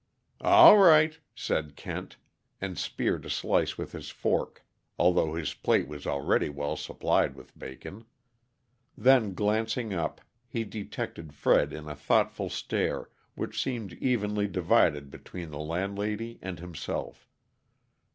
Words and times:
"All 0.41 0.79
right," 0.79 1.19
said 1.35 1.75
Kent, 1.75 2.17
and 2.59 2.75
speared 2.75 3.23
a 3.23 3.29
slice 3.29 3.77
with 3.77 3.91
his 3.91 4.09
fork, 4.09 4.65
although 4.97 5.35
his 5.35 5.53
plate 5.53 5.87
was 5.87 6.07
already 6.07 6.49
well 6.49 6.75
supplied 6.75 7.35
with 7.35 7.55
bacon. 7.55 8.05
Then, 8.97 9.35
glancing 9.35 9.93
up, 9.93 10.19
he 10.47 10.63
detected 10.63 11.35
Fred 11.35 11.71
in 11.71 11.87
a 11.87 11.93
thoughtful 11.95 12.49
stare 12.49 13.11
which 13.35 13.61
seemed 13.61 13.93
evenly 13.93 14.47
divided 14.47 15.11
between 15.11 15.51
the 15.51 15.59
landlady 15.59 16.39
and 16.41 16.57
himself. 16.57 17.27